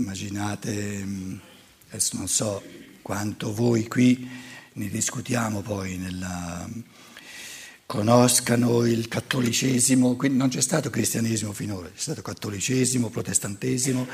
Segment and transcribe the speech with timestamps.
[0.00, 1.06] immaginate,
[1.90, 2.62] adesso non so
[3.02, 4.28] quanto voi qui
[4.72, 6.68] ne discutiamo poi nella
[7.84, 14.06] conoscano il cattolicesimo, quindi non c'è stato cristianesimo finora, c'è stato cattolicesimo, protestantesimo,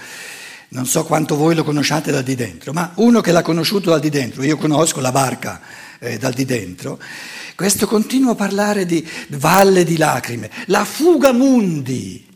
[0.70, 4.00] non so quanto voi lo conosciate dal di dentro, ma uno che l'ha conosciuto dal
[4.00, 5.60] di dentro, io conosco la barca
[5.98, 6.98] eh, dal di dentro,
[7.54, 12.26] questo continua a parlare di valle di lacrime, la fuga mundi,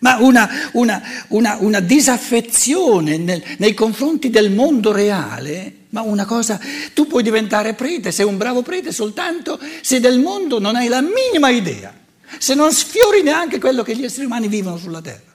[0.00, 6.60] ma una, una, una, una disaffezione nel, nei confronti del mondo reale ma una cosa,
[6.92, 11.00] tu puoi diventare prete, sei un bravo prete soltanto se del mondo non hai la
[11.00, 11.94] minima idea,
[12.38, 15.26] se non sfiori neanche quello che gli esseri umani vivono sulla terra.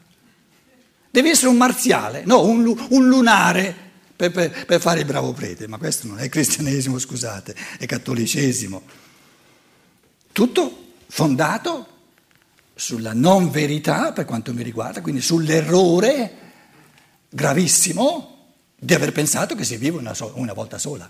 [1.10, 3.76] Devi essere un marziale, no, un, un lunare
[4.16, 8.82] per, per, per fare il bravo prete, ma questo non è cristianesimo, scusate, è cattolicesimo.
[10.32, 11.88] Tutto fondato
[12.76, 16.42] sulla non verità, per quanto mi riguarda, quindi sull'errore
[17.30, 18.30] gravissimo
[18.76, 21.10] di aver pensato che si vive una, so- una volta sola.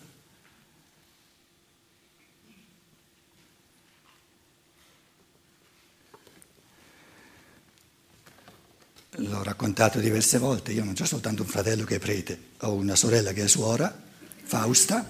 [9.18, 12.96] L'ho raccontato diverse volte, io non ho soltanto un fratello che è prete, ho una
[12.96, 13.96] sorella che è suora,
[14.44, 15.06] Fausta.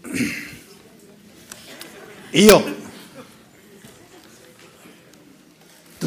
[2.32, 2.87] Io,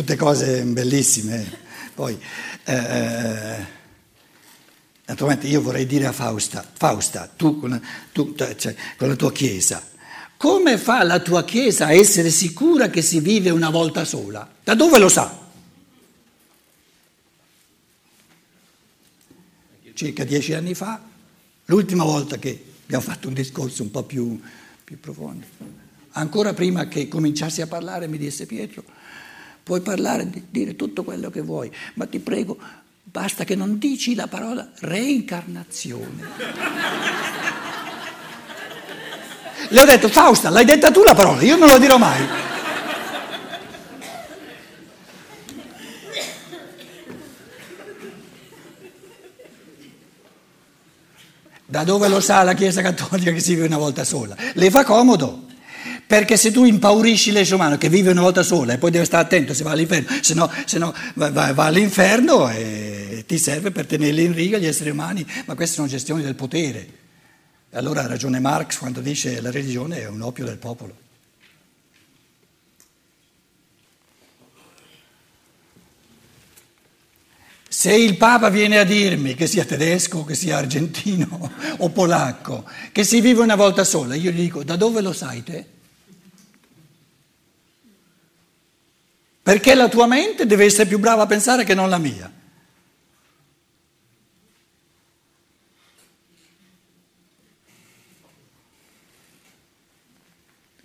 [0.01, 1.59] tutte cose bellissime,
[1.93, 2.19] poi...
[2.65, 3.79] Eh,
[5.03, 7.81] Naturalmente io vorrei dire a Fausta, Fausta, tu con
[8.13, 9.85] tu, cioè, con la tua Chiesa,
[10.37, 14.49] come fa la tua Chiesa a essere sicura che si vive una volta sola?
[14.63, 15.49] Da dove lo sa?
[19.93, 21.01] Circa dieci anni fa,
[21.65, 24.39] l'ultima volta che abbiamo fatto un discorso un po' più,
[24.81, 25.45] più profondo,
[26.11, 28.85] ancora prima che cominciassi a parlare mi disse Pietro,
[29.63, 32.57] puoi parlare, dire tutto quello che vuoi, ma ti prego
[33.11, 36.29] Basta che non dici la parola reincarnazione.
[39.67, 42.25] Le ho detto, Fausta, l'hai detta tu la parola, io non la dirò mai.
[51.65, 54.37] Da dove lo sa la Chiesa Cattolica che si vive una volta sola?
[54.53, 55.47] Le fa comodo.
[56.11, 59.23] Perché se tu impaurisci l'essere umano che vive una volta sola e poi deve stare
[59.23, 63.85] attento se va all'inferno, se no, se no va, va, all'inferno e ti serve per
[63.85, 66.85] tenerli in riga gli esseri umani, ma queste sono gestioni del potere.
[67.71, 70.95] Allora ha ragione Marx quando dice che la religione è un oppio del popolo.
[77.69, 83.05] Se il Papa viene a dirmi che sia tedesco, che sia argentino o polacco, che
[83.05, 85.79] si vive una volta sola, io gli dico da dove lo sai te?
[89.43, 92.31] Perché la tua mente deve essere più brava a pensare che non la mia.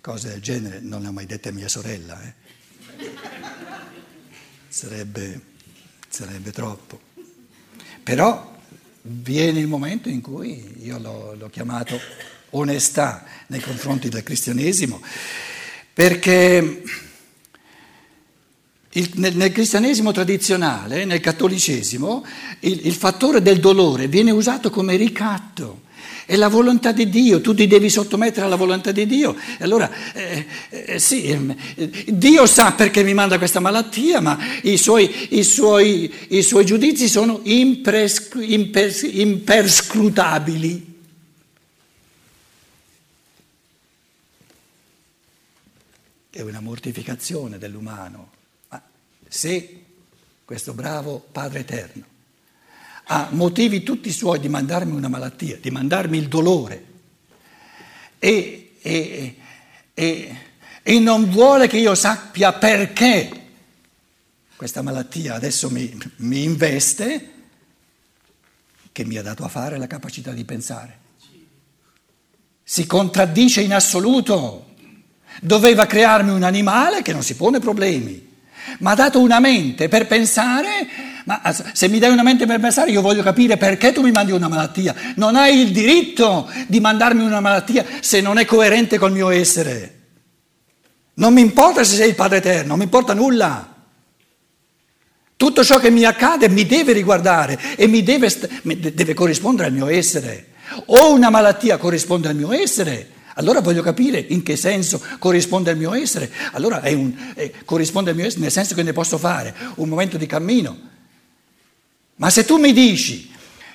[0.01, 2.19] Cose del genere non le ho mai dette a mia sorella.
[2.23, 2.33] Eh.
[4.69, 5.41] Sarebbe,
[6.09, 6.99] sarebbe troppo.
[8.01, 8.55] Però
[9.01, 11.99] viene il momento in cui io l'ho, l'ho chiamato
[12.51, 15.01] onestà nei confronti del cristianesimo,
[15.93, 16.83] perché
[18.97, 22.25] il, nel, nel, cristianesimo tradizionale, nel cattolicesimo,
[22.61, 25.85] il, il fattore del dolore viene usato come ricatto.
[26.25, 29.35] È la volontà di Dio, tu ti devi sottomettere alla volontà di Dio.
[29.57, 34.77] E allora, eh, eh, sì, eh, Dio sa perché mi manda questa malattia, ma i
[34.77, 40.95] suoi, i suoi, i suoi giudizi sono impres- impers- imperscrutabili.
[46.29, 48.35] È una mortificazione dell'umano
[49.29, 49.85] se
[50.45, 52.05] questo bravo Padre Eterno
[53.09, 56.85] ha motivi tutti suoi di mandarmi una malattia, di mandarmi il dolore
[58.19, 59.35] e, e,
[59.93, 60.37] e,
[60.83, 63.45] e non vuole che io sappia perché
[64.55, 67.31] questa malattia adesso mi, mi investe,
[68.91, 71.05] che mi ha dato a fare la capacità di pensare.
[72.63, 74.65] Si contraddice in assoluto.
[75.39, 78.26] Doveva crearmi un animale che non si pone problemi
[78.79, 80.87] ma ha dato una mente per pensare,
[81.25, 81.41] ma
[81.73, 84.47] se mi dai una mente per pensare io voglio capire perché tu mi mandi una
[84.47, 84.95] malattia.
[85.15, 89.93] Non hai il diritto di mandarmi una malattia se non è coerente col mio essere.
[91.15, 93.75] Non mi importa se sei il Padre Eterno, non mi importa nulla.
[95.35, 98.31] Tutto ciò che mi accade mi deve riguardare e mi deve,
[98.63, 100.53] deve corrispondere al mio essere.
[100.87, 105.77] O una malattia corrisponde al mio essere allora voglio capire in che senso corrisponde al
[105.77, 106.31] mio essere.
[106.53, 109.87] Allora è un, è, corrisponde al mio essere nel senso che ne posso fare un
[109.87, 110.77] momento di cammino.
[112.15, 113.31] Ma se tu mi dici,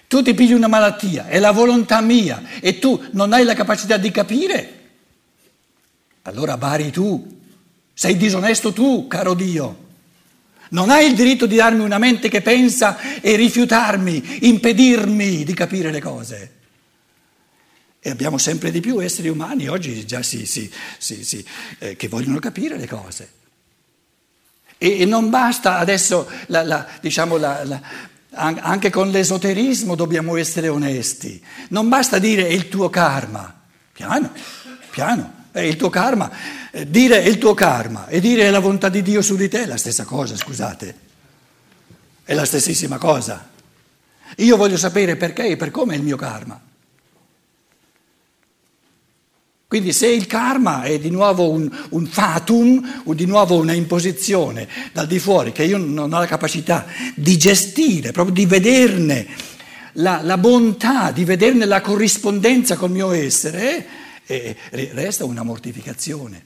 [0.08, 3.96] tu ti pigli una malattia, è la volontà mia e tu non hai la capacità
[3.96, 4.80] di capire,
[6.22, 7.40] allora bari tu,
[7.94, 9.78] sei disonesto tu, caro Dio.
[10.70, 15.92] Non hai il diritto di darmi una mente che pensa e rifiutarmi, impedirmi di capire
[15.92, 16.50] le cose.
[18.04, 20.68] E abbiamo sempre di più esseri umani oggi già sì, sì,
[20.98, 21.46] sì,
[21.78, 23.30] eh, che vogliono capire le cose.
[24.76, 27.80] E, e non basta adesso, la, la, diciamo, la,
[28.32, 31.40] anche con l'esoterismo dobbiamo essere onesti.
[31.68, 33.62] Non basta dire il tuo karma,
[33.92, 34.32] piano,
[34.90, 36.30] piano è il tuo karma.
[36.72, 39.66] Eh, dire il tuo karma e dire la volontà di Dio su di te è
[39.66, 40.94] la stessa cosa, scusate.
[42.24, 43.50] È la stessissima cosa.
[44.38, 46.58] Io voglio sapere perché e per come è il mio karma.
[49.72, 55.06] Quindi se il karma è di nuovo un, un fatum, di nuovo una imposizione dal
[55.06, 56.84] di fuori che io non ho la capacità
[57.14, 59.26] di gestire, proprio di vederne
[59.92, 63.86] la, la bontà, di vederne la corrispondenza col mio essere,
[64.26, 64.54] e
[64.92, 66.44] resta una mortificazione.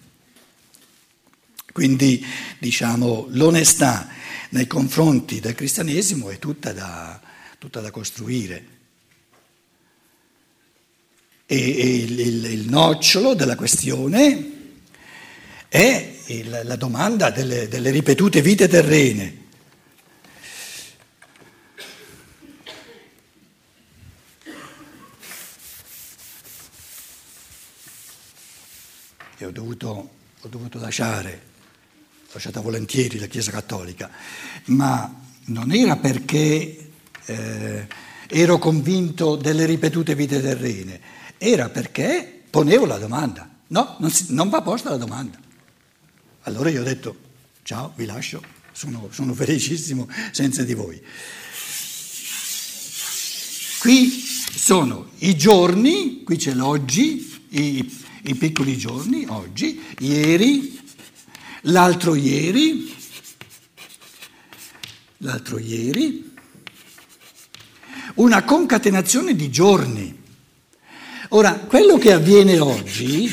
[1.73, 2.25] Quindi
[2.61, 4.07] diciamo l'onestà
[4.51, 7.21] nei confronti del cristianesimo è tutta da,
[7.59, 8.76] tutta da costruire.
[11.47, 14.53] E, il, il, il, nocciolo della questione
[15.69, 19.45] è il, la domanda delle, delle ripetute vite terrene.
[29.39, 30.11] e ho dovuto,
[30.41, 31.41] ho dovuto lasciare,
[32.27, 34.11] ho lasciato volentieri la Chiesa Cattolica,
[34.67, 36.89] ma non era perché
[37.27, 37.87] eh,
[38.29, 41.01] ero convinto delle ripetute vite terrene,
[41.39, 43.49] era perché ponevo la domanda.
[43.69, 45.39] No, non, si, non va posta la domanda.
[46.43, 47.17] Allora io ho detto,
[47.63, 48.41] ciao, vi lascio,
[48.73, 51.03] sono, sono felicissimo senza di voi.
[53.81, 54.11] Qui
[54.57, 60.81] sono i giorni, qui c'è l'oggi, i, i piccoli giorni, oggi, ieri,
[61.63, 62.95] l'altro ieri,
[65.19, 66.35] l'altro ieri,
[68.15, 70.25] una concatenazione di giorni.
[71.37, 73.31] Ora, quello che avviene oggi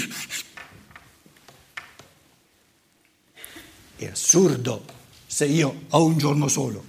[3.95, 4.83] è assurdo
[5.25, 6.83] se io ho un giorno solo.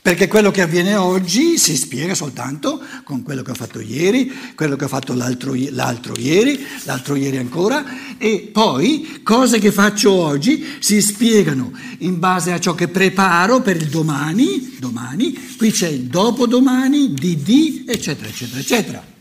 [0.00, 4.76] Perché quello che avviene oggi si spiega soltanto con quello che ho fatto ieri, quello
[4.76, 10.64] che ho fatto l'altro, l'altro, ieri, l'altro ieri ancora, e poi cose che faccio oggi
[10.78, 16.02] si spiegano in base a ciò che preparo per il domani, domani, qui c'è il
[16.02, 19.13] dopodomani, di di, eccetera, eccetera, eccetera.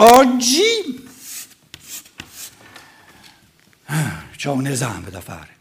[0.00, 1.08] Oggi
[3.86, 5.56] ah, ho un esame da fare.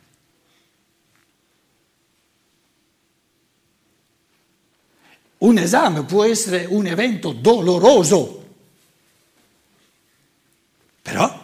[5.40, 8.56] Un esame può essere un evento doloroso,
[11.02, 11.37] però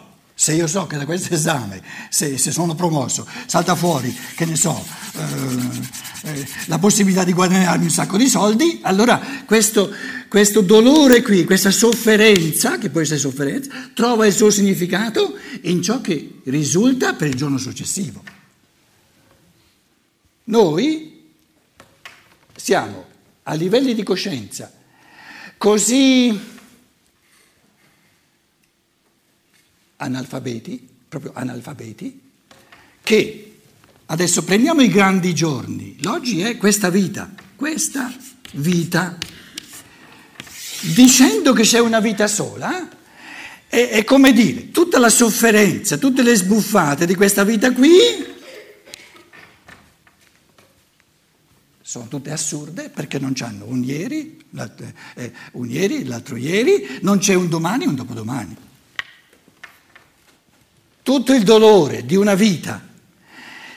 [0.44, 1.80] se io so che da questo esame,
[2.10, 4.84] se, se sono promosso, salta fuori, che ne so,
[5.16, 9.90] eh, eh, la possibilità di guadagnarmi un sacco di soldi, allora questo,
[10.28, 16.02] questo dolore qui, questa sofferenza, che può essere sofferenza, trova il suo significato in ciò
[16.02, 18.22] che risulta per il giorno successivo.
[20.44, 21.32] Noi
[22.54, 23.06] siamo
[23.44, 24.70] a livelli di coscienza
[25.56, 26.38] così
[30.04, 32.20] analfabeti, proprio analfabeti,
[33.02, 33.56] che
[34.06, 38.12] adesso prendiamo i grandi giorni, l'oggi è questa vita, questa
[38.52, 39.18] vita,
[40.94, 42.88] dicendo che c'è una vita sola,
[43.66, 48.32] è, è come dire, tutta la sofferenza, tutte le sbuffate di questa vita qui
[51.94, 54.44] sono tutte assurde perché non c'hanno un ieri,
[55.14, 58.56] eh, un ieri, l'altro ieri, non c'è un domani un dopodomani.
[61.04, 62.80] Tutto il dolore di una vita,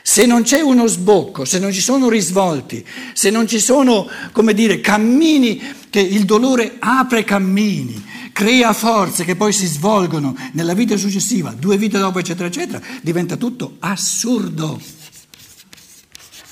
[0.00, 2.82] se non c'è uno sbocco, se non ci sono risvolti,
[3.12, 9.36] se non ci sono, come dire, cammini, che il dolore apre cammini, crea forze che
[9.36, 14.80] poi si svolgono nella vita successiva, due vite dopo, eccetera, eccetera, diventa tutto assurdo.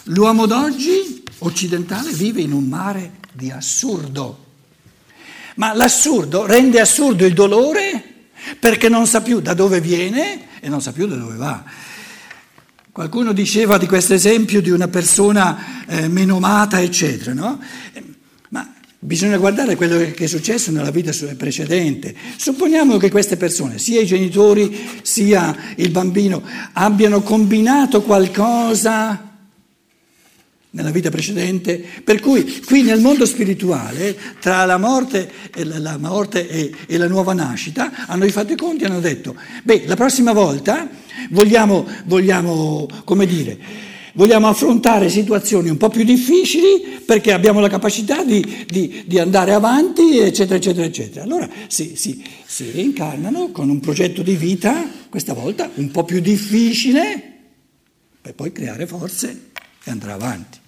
[0.05, 4.45] L'uomo d'oggi occidentale vive in un mare di assurdo.
[5.55, 8.13] Ma l'assurdo rende assurdo il dolore
[8.61, 11.63] perché non sa più da dove viene e non sa più da dove va.
[12.91, 17.61] Qualcuno diceva di questo esempio di una persona eh, menomata, eccetera, no?
[18.49, 18.69] Ma
[18.99, 22.13] Bisogna guardare quello che è successo nella vita precedente.
[22.37, 26.43] Supponiamo che queste persone, sia i genitori sia il bambino,
[26.73, 29.26] abbiano combinato qualcosa
[30.77, 35.97] nella vita precedente, per cui qui nel mondo spirituale, tra la morte, e la, la
[35.97, 39.97] morte e, e, la nuova nascita, hanno rifatto i conti e hanno detto, beh, la
[39.97, 40.87] prossima volta
[41.31, 43.59] vogliamo, vogliamo come dire,
[44.13, 49.55] vogliamo affrontare situazioni un po' più difficili perché abbiamo la capacità di, di, di andare
[49.55, 51.25] avanti, eccetera, eccetera, eccetera.
[51.25, 56.21] Allora si, si, si reincarnano con un progetto di vita, questa volta un po' più
[56.21, 57.33] difficile,
[58.21, 59.53] per poi creare forze
[59.83, 60.65] e andare avanti.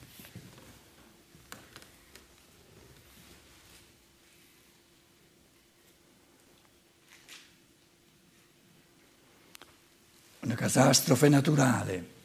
[10.49, 12.07] Una catastrofe naturale,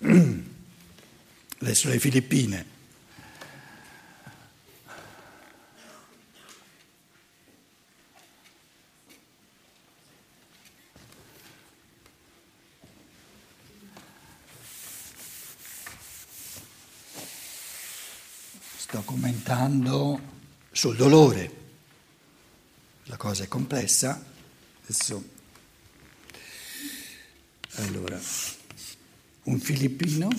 [1.59, 2.65] le Filippine.
[18.77, 20.21] Sto commentando
[20.71, 21.51] sul dolore,
[23.03, 24.23] la cosa è complessa,
[24.81, 25.41] adesso
[29.43, 30.29] un filippino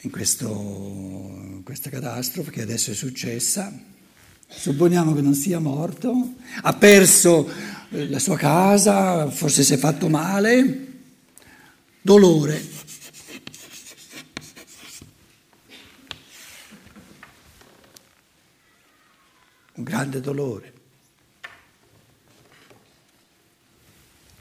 [0.00, 3.72] in, questo, questa catastrofe che adesso è successa,
[4.46, 7.50] supponiamo che non sia morto, ha perso
[7.90, 10.86] eh, la sua casa, forse si è fatto male,
[12.00, 12.76] dolore.
[19.74, 20.77] Un grande dolore.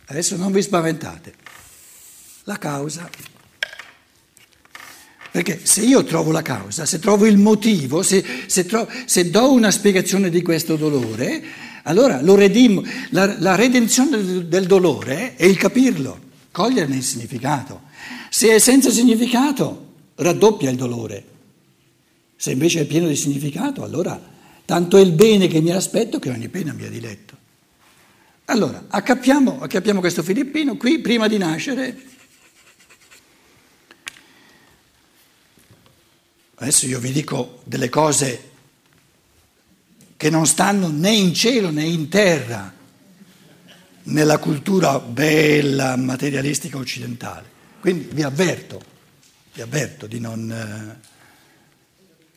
[0.08, 1.34] Adesso non vi spaventate.
[2.44, 3.10] La causa.
[5.32, 9.52] Perché se io trovo la causa, se trovo il motivo, se, se, trovo, se do
[9.52, 11.44] una spiegazione di questo dolore,
[11.84, 12.84] allora lo redimo.
[13.10, 16.20] La, la redenzione del dolore è il capirlo,
[16.52, 17.82] coglierne il significato.
[18.30, 21.24] Se è senza significato, raddoppia il dolore.
[22.38, 24.20] Se invece è pieno di significato, allora
[24.64, 27.36] tanto è il bene che mi aspetto che ogni pena mi ha diletto.
[28.50, 32.02] Allora, accappiamo, accappiamo questo filippino qui prima di nascere.
[36.56, 38.52] Adesso io vi dico delle cose
[40.16, 42.74] che non stanno né in cielo né in terra
[44.04, 47.50] nella cultura bella, materialistica occidentale.
[47.82, 48.82] Quindi vi avverto,
[49.56, 50.50] vi avverto di non...
[50.50, 51.06] Eh,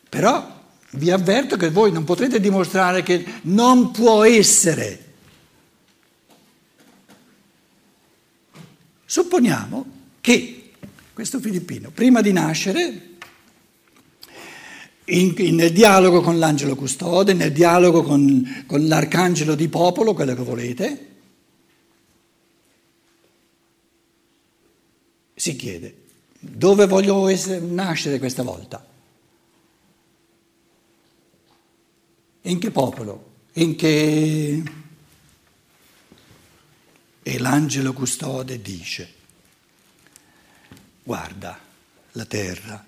[0.08, 0.58] però
[0.90, 5.09] vi avverto che voi non potrete dimostrare che non può essere
[9.10, 9.86] Supponiamo
[10.20, 10.70] che
[11.12, 13.08] questo filippino, prima di nascere,
[15.06, 20.36] in, in, nel dialogo con l'angelo custode, nel dialogo con, con l'arcangelo di popolo, quello
[20.36, 21.08] che volete,
[25.34, 26.02] si chiede
[26.38, 28.86] dove voglio essere, nascere questa volta?
[32.42, 33.32] In che popolo?
[33.54, 34.62] In che
[37.22, 39.12] e l'angelo custode dice,
[41.02, 41.58] guarda
[42.12, 42.84] la terra,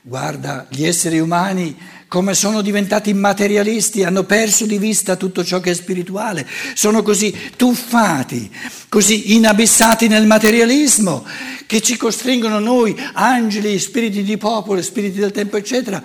[0.00, 1.76] guarda gli esseri umani
[2.08, 7.36] come sono diventati materialisti, hanno perso di vista tutto ciò che è spirituale, sono così
[7.54, 8.50] tuffati,
[8.88, 11.26] così inabissati nel materialismo
[11.66, 16.02] che ci costringono noi, angeli, spiriti di popolo, spiriti del tempo, eccetera.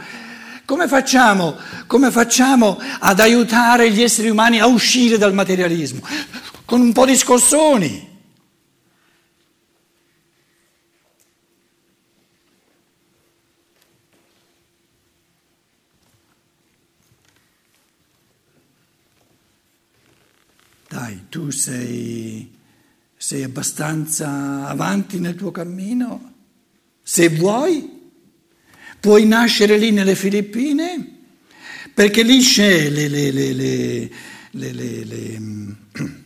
[0.66, 1.56] Come facciamo,
[1.88, 6.02] come facciamo ad aiutare gli esseri umani a uscire dal materialismo?
[6.66, 8.12] Con un po' di scossoni.
[20.88, 22.52] Dai, tu sei,
[23.18, 26.34] sei abbastanza avanti nel tuo cammino?
[27.02, 28.12] Se vuoi,
[29.00, 31.22] puoi nascere lì nelle Filippine,
[31.94, 34.10] perché lì c'è le, le, le,
[34.52, 35.42] le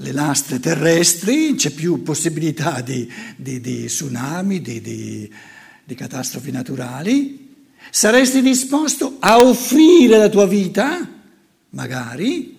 [0.00, 7.56] le lastre terrestri, c'è più possibilità di, di, di tsunami, di, di catastrofi naturali.
[7.90, 11.08] Saresti disposto a offrire la tua vita,
[11.70, 12.56] magari,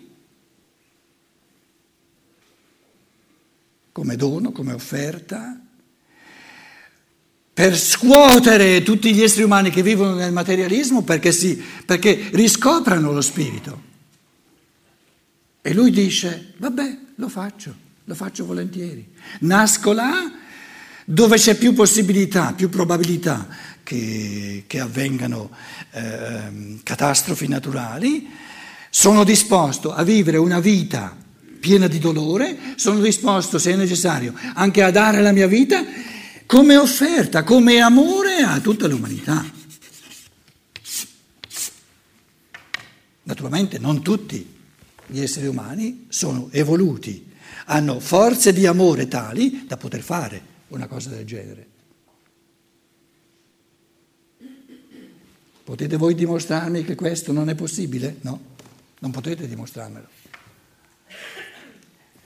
[3.92, 5.62] come dono, come offerta,
[7.54, 13.22] per scuotere tutti gli esseri umani che vivono nel materialismo perché, sì, perché riscoprano lo
[13.22, 13.88] spirito.
[15.62, 19.06] E lui dice, vabbè, lo faccio, lo faccio volentieri.
[19.42, 20.32] Nasco là
[21.04, 23.48] dove c'è più possibilità, più probabilità
[23.84, 25.50] che, che avvengano
[25.92, 28.30] eh, catastrofi naturali,
[28.90, 31.16] sono disposto a vivere una vita
[31.60, 35.84] piena di dolore, sono disposto, se è necessario, anche a dare la mia vita
[36.46, 39.46] come offerta, come amore a tutta l'umanità.
[43.24, 44.58] Naturalmente non tutti
[45.10, 47.28] gli esseri umani sono evoluti,
[47.66, 51.68] hanno forze di amore tali da poter fare una cosa del genere.
[55.64, 58.18] Potete voi dimostrarmi che questo non è possibile?
[58.22, 58.40] No,
[59.00, 60.08] non potete dimostrarmelo.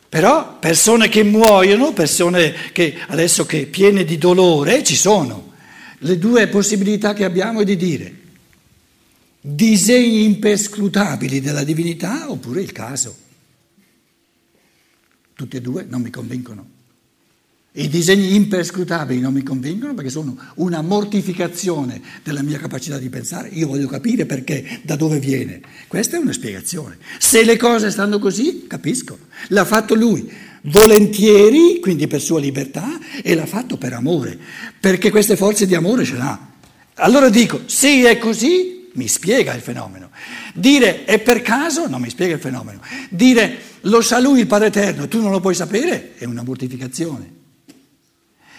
[0.07, 5.51] Però persone che muoiono, persone che adesso che piene di dolore, ci sono.
[5.99, 8.21] Le due possibilità che abbiamo è di dire
[9.45, 13.13] disegni imperscrutabili della divinità oppure il caso.
[15.33, 16.65] Tutti e due non mi convincono.
[17.73, 23.49] I disegni imperscrutabili non mi convincono perché sono una mortificazione della mia capacità di pensare.
[23.49, 25.59] Io voglio capire perché, da dove viene.
[25.87, 26.97] Questa è una spiegazione.
[27.17, 29.17] Se le cose stanno così, capisco.
[29.49, 30.31] L'ha fatto lui
[30.61, 34.39] volentieri, quindi per sua libertà, e l'ha fatto per amore,
[34.79, 36.51] perché queste forze di amore ce l'ha.
[36.95, 40.09] Allora dico, se è così, mi spiega il fenomeno.
[40.53, 42.81] Dire è per caso non mi spiega il fenomeno.
[43.09, 47.41] Dire lo sa lui il Padre Eterno, tu non lo puoi sapere, è una mortificazione.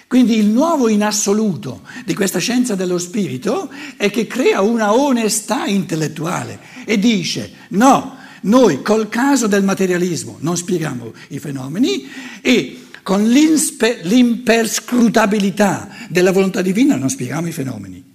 [0.06, 5.64] Quindi il nuovo in assoluto di questa scienza dello spirito è che crea una onestà
[5.66, 12.06] intellettuale e dice no, noi col caso del materialismo non spieghiamo i fenomeni
[12.42, 18.12] e con l'imperscrutabilità della volontà divina non spieghiamo i fenomeni.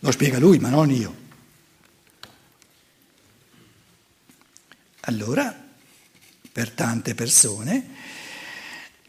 [0.00, 1.26] Lo spiega lui, ma non io.
[5.08, 5.54] Allora,
[6.52, 7.96] per tante persone,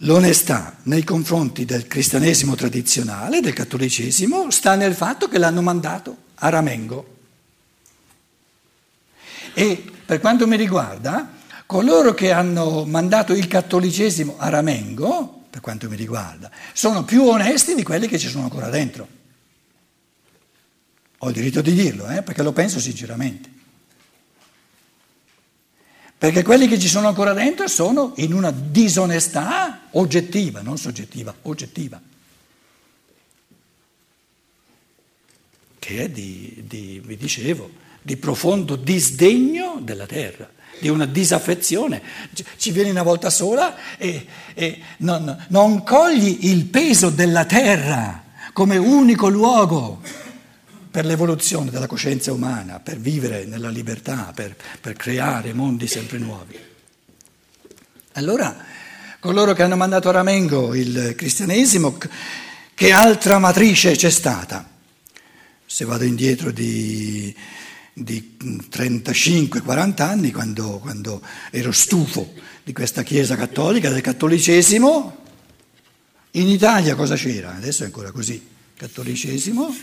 [0.04, 6.48] L'onestà nei confronti del cristianesimo tradizionale, del cattolicesimo, sta nel fatto che l'hanno mandato a
[6.48, 7.18] Ramengo.
[9.54, 11.34] E per quanto mi riguarda,
[11.66, 17.76] coloro che hanno mandato il cattolicesimo a Ramengo, per quanto mi riguarda, sono più onesti
[17.76, 19.06] di quelli che ci sono ancora dentro.
[21.18, 23.59] Ho il diritto di dirlo, eh, perché lo penso sinceramente.
[26.20, 32.02] Perché quelli che ci sono ancora dentro sono in una disonestà oggettiva, non soggettiva, oggettiva.
[35.80, 42.02] Che è di, di, vi dicevo, di profondo disdegno della terra, di una disaffezione.
[42.58, 48.76] Ci vieni una volta sola e, e non, non cogli il peso della terra come
[48.76, 50.02] unico luogo
[51.00, 56.60] per l'evoluzione della coscienza umana, per vivere nella libertà, per, per creare mondi sempre nuovi.
[58.16, 58.54] Allora,
[59.22, 61.98] coloro che hanno mandato a Ramengo il cristianesimo,
[62.74, 64.70] che altra matrice c'è stata?
[65.66, 67.34] Se vado indietro di,
[67.94, 68.36] di
[68.70, 75.18] 35-40 anni, quando, quando ero stufo di questa Chiesa cattolica, del cattolicesimo,
[76.32, 77.56] in Italia cosa c'era?
[77.56, 79.74] Adesso è ancora così, cattolicesimo,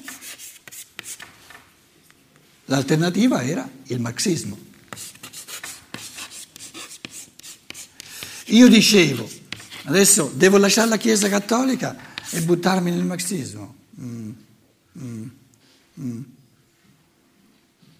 [2.66, 4.58] L'alternativa era il marxismo.
[8.46, 9.28] Io dicevo,
[9.84, 11.96] adesso devo lasciare la Chiesa cattolica
[12.30, 13.74] e buttarmi nel marxismo.
[14.00, 14.30] Mm,
[14.98, 15.28] mm,
[16.00, 16.22] mm.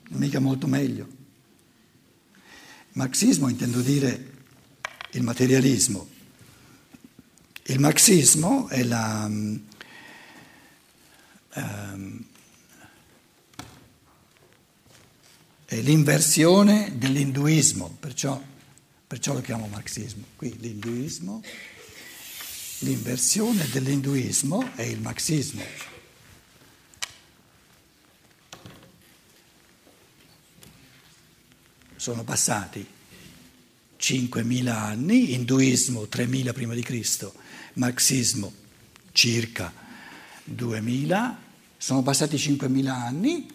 [0.09, 1.07] Mica molto meglio.
[2.93, 4.33] Marxismo intendo dire
[5.13, 6.09] il materialismo.
[7.65, 9.27] Il marxismo è la...
[11.55, 12.25] Um,
[15.67, 18.41] è l'inversione dell'induismo, perciò,
[19.05, 20.25] perciò lo chiamo marxismo.
[20.37, 21.43] Qui l'induismo,
[22.81, 25.63] l'inversione dell'induismo è il marxismo.
[31.97, 32.87] Sono passati
[33.99, 37.35] 5.000 anni, induismo 3.000 prima di Cristo,
[37.73, 38.53] marxismo
[39.11, 39.73] circa
[40.49, 41.35] 2.000,
[41.77, 43.55] sono passati 5.000 anni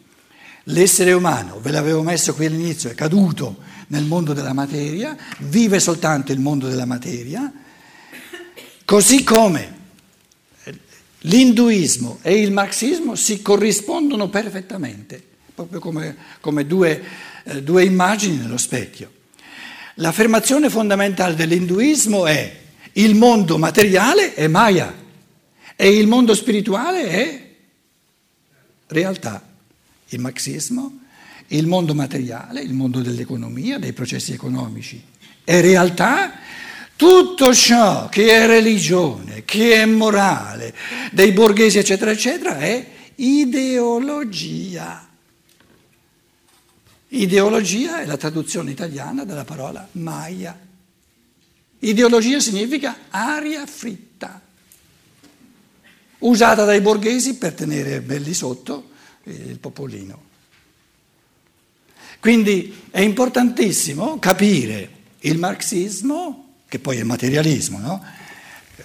[0.65, 6.31] L'essere umano, ve l'avevo messo qui all'inizio, è caduto nel mondo della materia, vive soltanto
[6.31, 7.51] il mondo della materia,
[8.85, 9.79] così come
[11.21, 15.21] l'induismo e il marxismo si corrispondono perfettamente,
[15.53, 17.03] proprio come, come due,
[17.43, 19.11] eh, due immagini nello specchio.
[19.95, 22.59] L'affermazione fondamentale dell'induismo è
[22.93, 24.93] il mondo materiale è Maya
[25.75, 27.49] e il mondo spirituale è
[28.87, 29.49] realtà
[30.13, 30.99] il marxismo,
[31.47, 35.01] il mondo materiale, il mondo dell'economia, dei processi economici.
[35.43, 36.33] E realtà
[36.95, 40.73] tutto ciò che è religione, che è morale,
[41.11, 45.07] dei borghesi, eccetera, eccetera, è ideologia.
[47.09, 50.57] Ideologia è la traduzione italiana della parola Maya.
[51.79, 54.39] Ideologia significa aria fritta,
[56.19, 58.90] usata dai borghesi per tenere belli sotto
[59.33, 60.29] il popolino.
[62.19, 64.89] Quindi è importantissimo capire
[65.21, 68.03] il marxismo, che poi è materialismo, no?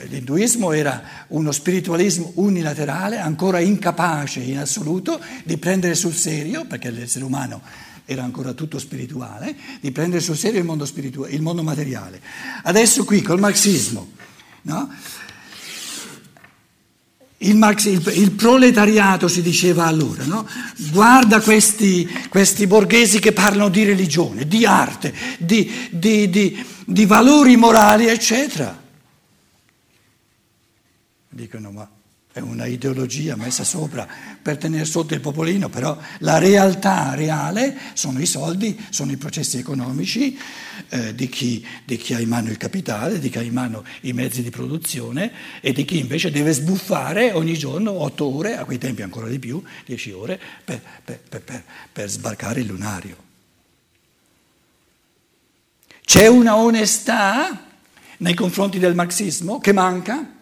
[0.08, 7.24] L'induismo era uno spiritualismo unilaterale, ancora incapace in assoluto di prendere sul serio, perché l'essere
[7.24, 7.62] umano
[8.04, 10.88] era ancora tutto spirituale, di prendere sul serio il mondo,
[11.28, 12.20] il mondo materiale.
[12.62, 14.12] Adesso qui col marxismo,
[14.62, 14.90] no?
[17.38, 20.48] Il, Marx, il, il, proletariato si diceva allora, no?
[20.90, 28.06] guarda questi, questi, borghesi che parlano di religione, di arte, di, di, di valori morali,
[28.06, 28.82] eccetera.
[31.28, 31.90] Dicono, ma
[32.36, 34.06] è una ideologia messa sopra
[34.42, 39.56] per tenere sotto il popolino, però la realtà reale sono i soldi, sono i processi
[39.56, 40.38] economici
[40.90, 43.84] eh, di, chi, di, chi, ha in mano il capitale, di chi ha in mano
[44.02, 48.66] i mezzi di produzione e di chi invece deve sbuffare ogni giorno otto ore, a
[48.66, 53.16] quei tempi ancora di più, dieci ore, per, per, per, per sbarcare il lunario.
[56.04, 57.64] C'è una onestà
[58.18, 60.34] nei confronti del marxismo che manca?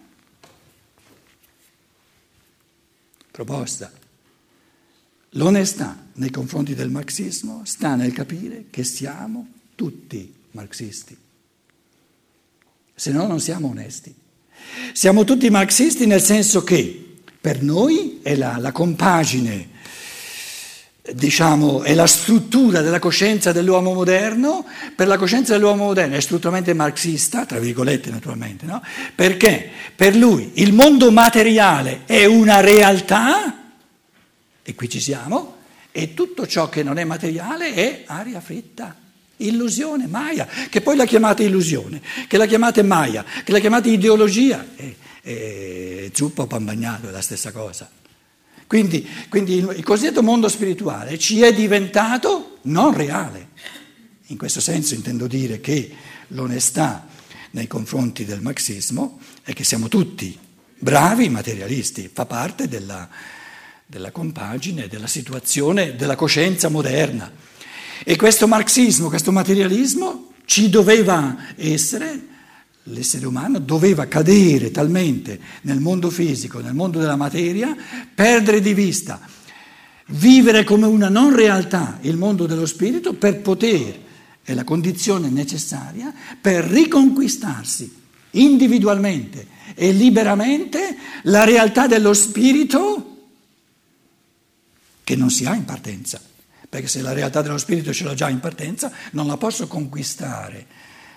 [3.34, 3.90] Proposta.
[5.30, 11.16] L'onestà nei confronti del marxismo sta nel capire che siamo tutti marxisti,
[12.94, 14.14] se no non siamo onesti.
[14.92, 19.70] Siamo tutti marxisti nel senso che per noi è la, la compagine
[21.12, 24.64] diciamo, è la struttura della coscienza dell'uomo moderno,
[24.96, 28.82] per la coscienza dell'uomo moderno è strutturalmente marxista, tra virgolette naturalmente, no?
[29.14, 33.72] perché per lui il mondo materiale è una realtà,
[34.62, 35.56] e qui ci siamo,
[35.92, 38.96] e tutto ciò che non è materiale è aria fritta.
[39.36, 44.64] Illusione, Maya, che poi la chiamate illusione, che la chiamate Maya, che la chiamate ideologia,
[44.74, 47.90] è, è zuppa o pan bagnato, è la stessa cosa.
[48.66, 53.48] Quindi, quindi il, cosiddetto mondo spirituale ci è diventato non reale.
[54.28, 55.92] In questo senso intendo dire che
[56.28, 57.06] l'onestà
[57.50, 60.36] nei confronti del marxismo è che siamo tutti
[60.76, 63.08] bravi materialisti, fa parte della,
[63.86, 67.32] della compagine, della situazione, della coscienza moderna.
[68.04, 72.32] E questo marxismo, questo materialismo ci doveva essere
[72.84, 77.74] l'essere umano doveva cadere talmente nel mondo fisico, nel mondo della materia,
[78.14, 79.20] perdere di vista,
[80.08, 84.02] vivere come una non realtà il mondo dello spirito per poter,
[84.42, 93.10] è la condizione necessaria per riconquistarsi individualmente e liberamente la realtà dello spirito
[95.02, 96.20] che non si ha in partenza,
[96.68, 100.66] perché se la realtà dello spirito ce l'ho già in partenza non la posso conquistare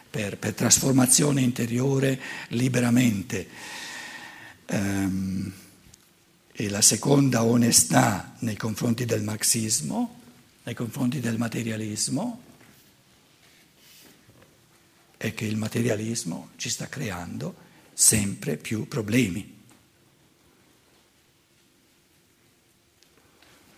[0.09, 3.47] per, per trasformazione interiore liberamente.
[4.69, 5.51] Um,
[6.51, 10.21] e la seconda onestà nei confronti del marxismo,
[10.63, 12.41] nei confronti del materialismo,
[15.17, 17.55] è che il materialismo ci sta creando
[17.93, 19.56] sempre più problemi.